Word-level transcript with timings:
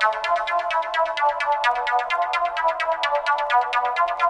Thank 0.00 0.14
you. 4.22 4.27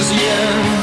as 0.00 0.12
yen. 0.12 0.79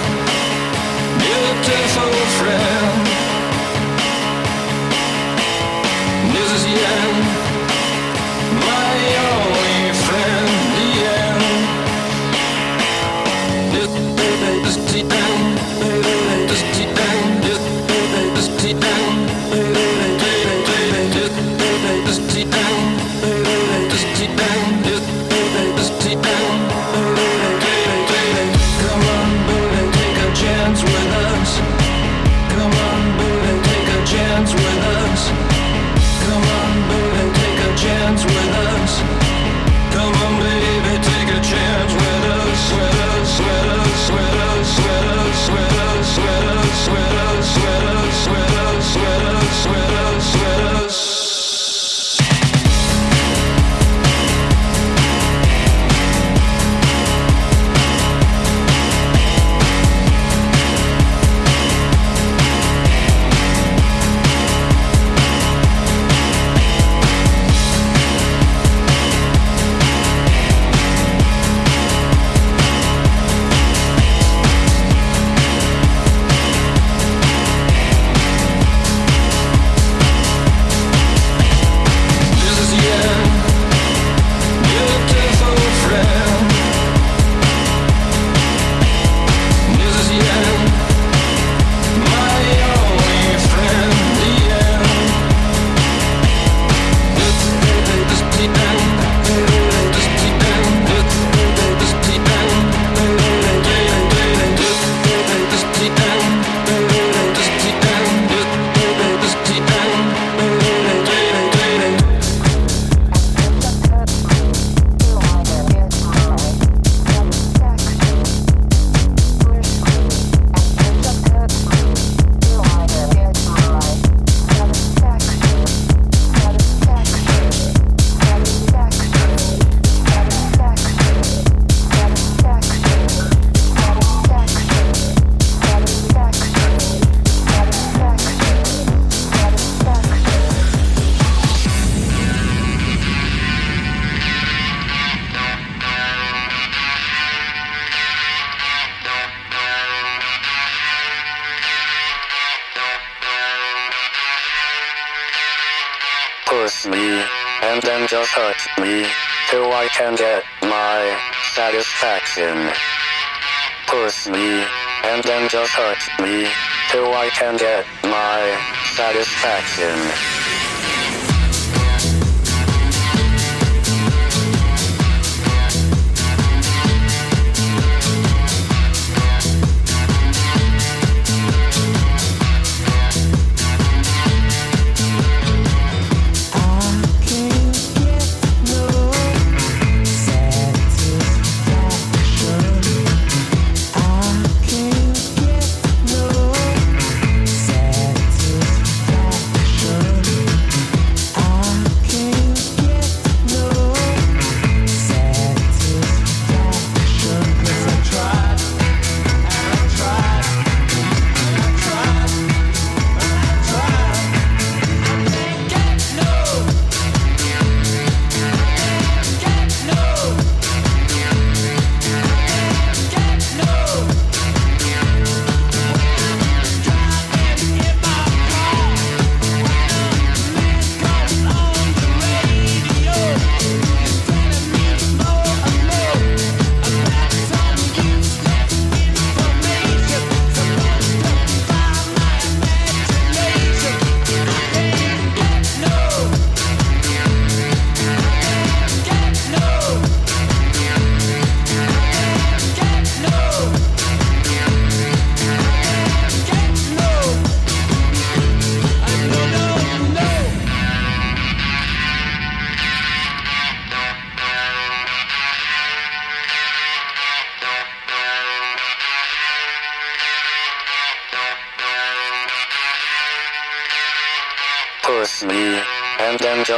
can 167.47 167.55
get 167.55 167.85
my 168.03 168.59
satisfaction. 168.95 170.36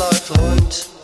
läuft 0.00 0.30
rund. 0.30 0.99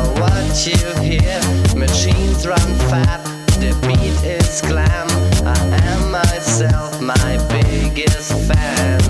Now 0.00 0.20
what 0.22 0.66
you 0.66 0.78
hear, 1.02 1.40
machines 1.76 2.46
run 2.46 2.70
fat, 2.88 3.22
the 3.60 3.76
beat 3.86 4.24
is 4.24 4.62
glam. 4.62 5.08
I 5.46 5.58
am 5.92 6.10
myself, 6.10 7.02
my 7.02 7.36
biggest 7.50 8.32
fan. 8.48 9.00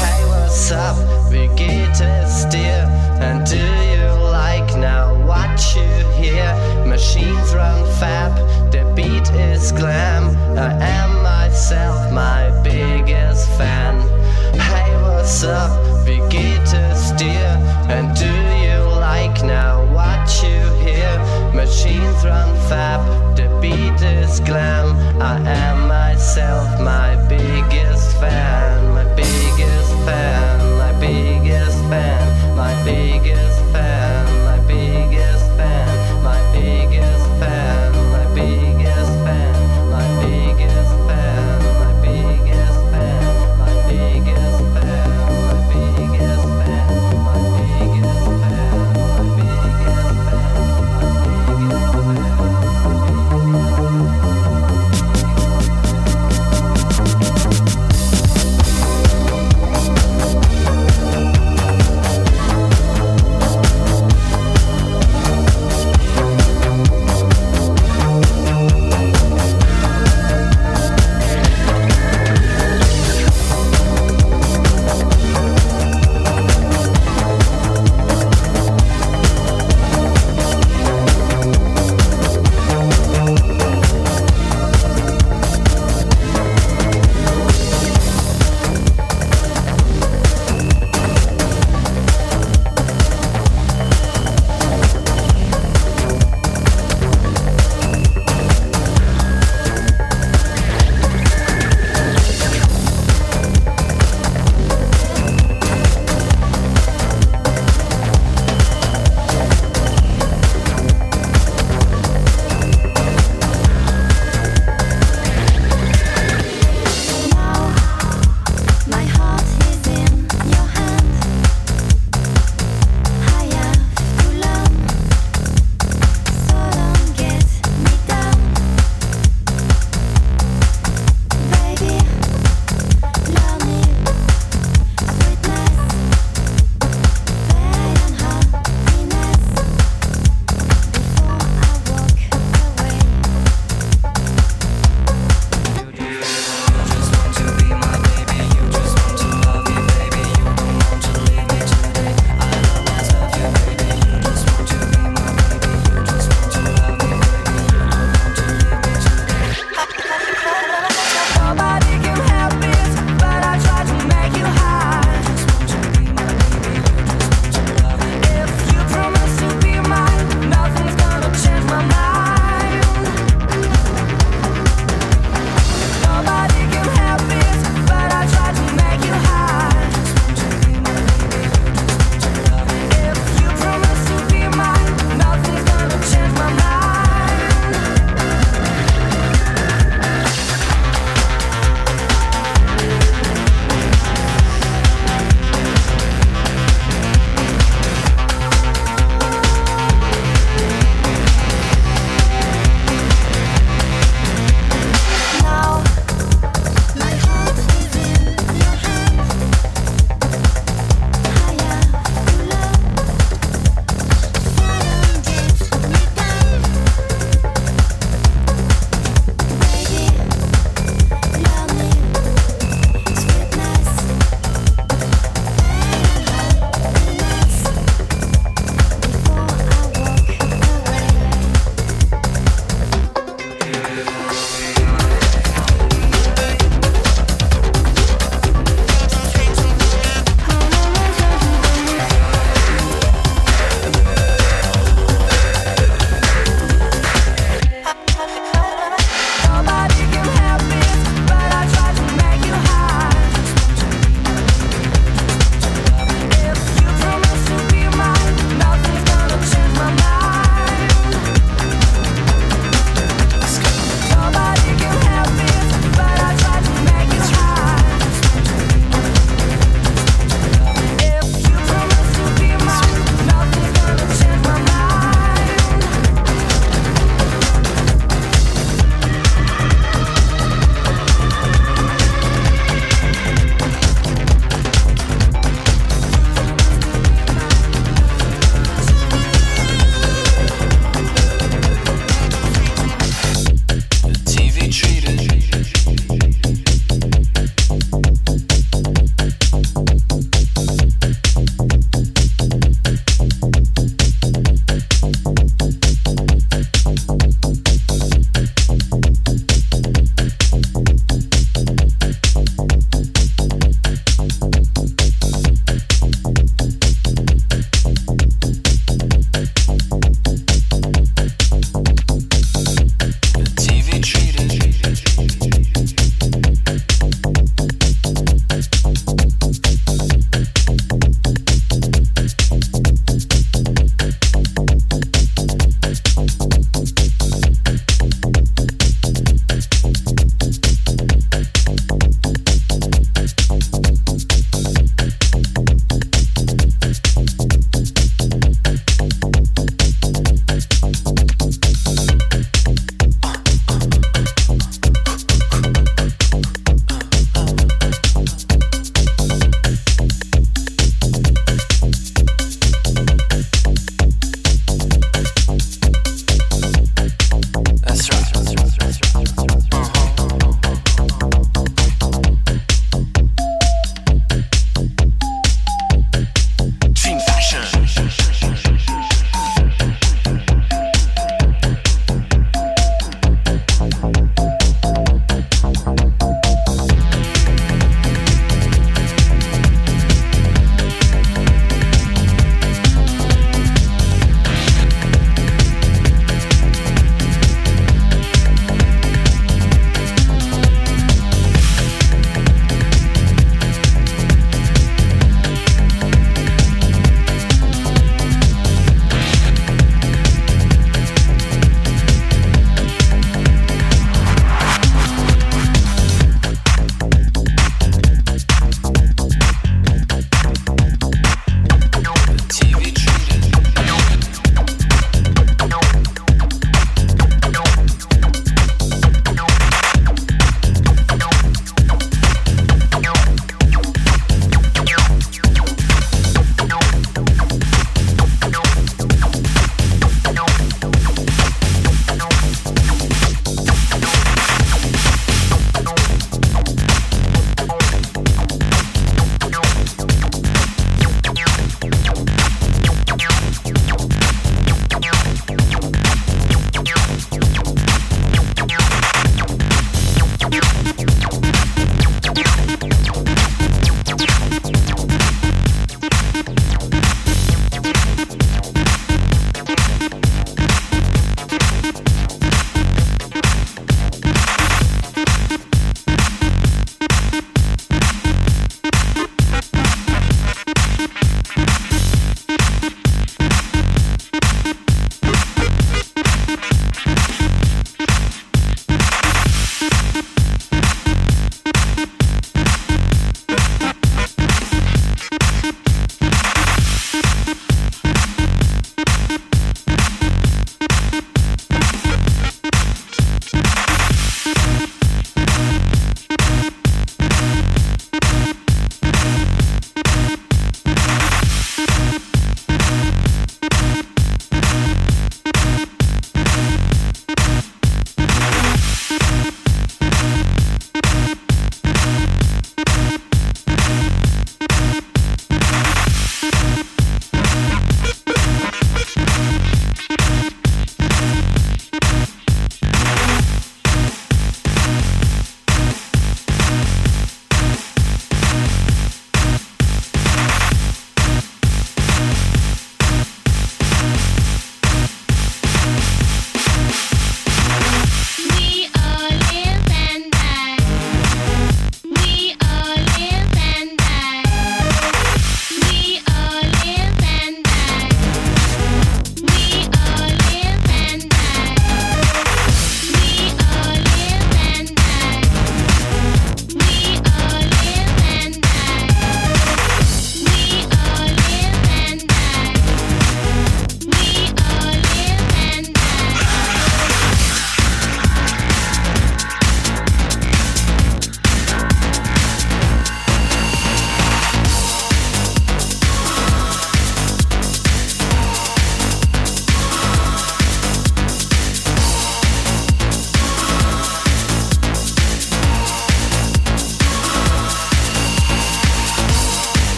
Hey, 0.00 0.24
what's 0.28 0.70
up? 0.72 0.96
We 1.30 1.48
get 1.56 1.94
steer. 2.26 2.86
And 3.20 3.46
do 3.46 3.58
you 3.58 4.08
like 4.30 4.74
now 4.78 5.12
what 5.26 5.60
you 5.76 5.90
hear? 6.22 6.54
Machines 6.86 7.54
run 7.54 7.84
fab, 7.98 8.34
the 8.72 8.90
beat 8.96 9.28
is 9.32 9.72
glam. 9.72 10.24
I 10.56 10.72
am 10.82 11.22
myself, 11.22 12.10
my 12.14 12.48
biggest 12.62 13.46
fan. 13.58 14.00
Hey, 14.54 14.90
what's 15.02 15.44
up? 15.44 15.70
We 16.06 16.16
get 16.30 16.72
machines 21.70 22.24
run 22.24 22.52
fab, 22.68 23.00
the 23.36 23.46
beat 23.62 24.02
is 24.02 24.40
glam. 24.40 24.88
I 25.22 25.36
am 25.48 25.86
myself, 25.86 26.66
my 26.80 27.14
biggest 27.28 28.18
fan, 28.18 28.92
my 28.92 29.04
biggest 29.14 29.92
fan, 30.04 30.58
my 30.78 30.92
biggest 30.98 31.78
fan, 31.88 32.56
my 32.56 32.74
biggest. 32.84 33.49